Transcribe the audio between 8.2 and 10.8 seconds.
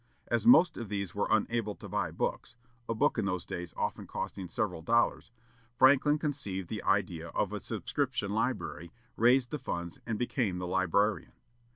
library, raised the funds, and became the